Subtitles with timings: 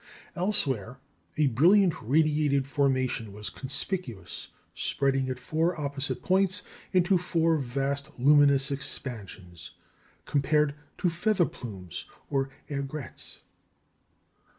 [0.35, 0.97] Elsewhere,
[1.37, 8.71] a brilliant radiated formation was conspicuous, spreading at four opposite points into four vast luminous
[8.71, 9.73] expansions,
[10.25, 13.41] compared to feather plumes or aigrettes.